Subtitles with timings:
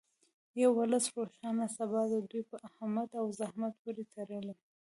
[0.51, 4.55] د یو ولس روښانه سبا د دوی په همت او زحمت پورې تړلې.